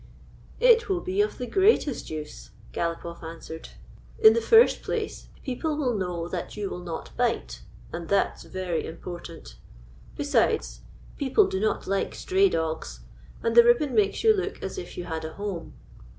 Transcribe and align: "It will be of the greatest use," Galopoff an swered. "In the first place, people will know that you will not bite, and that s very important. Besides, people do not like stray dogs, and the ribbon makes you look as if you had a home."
"It 0.73 0.89
will 0.89 1.01
be 1.01 1.21
of 1.21 1.37
the 1.37 1.45
greatest 1.45 2.09
use," 2.09 2.49
Galopoff 2.73 3.21
an 3.21 3.37
swered. 3.37 3.67
"In 4.17 4.33
the 4.33 4.41
first 4.41 4.81
place, 4.81 5.27
people 5.43 5.77
will 5.77 5.93
know 5.93 6.27
that 6.27 6.57
you 6.57 6.71
will 6.71 6.79
not 6.83 7.15
bite, 7.15 7.61
and 7.93 8.09
that 8.09 8.31
s 8.31 8.43
very 8.45 8.83
important. 8.87 9.57
Besides, 10.17 10.79
people 11.17 11.45
do 11.45 11.59
not 11.59 11.85
like 11.85 12.15
stray 12.15 12.49
dogs, 12.49 13.01
and 13.43 13.53
the 13.55 13.63
ribbon 13.63 13.93
makes 13.93 14.23
you 14.23 14.35
look 14.35 14.63
as 14.63 14.79
if 14.79 14.97
you 14.97 15.03
had 15.03 15.23
a 15.23 15.33
home." 15.33 15.75